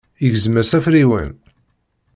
Igzem-as 0.25 0.71
afriwen. 0.77 1.31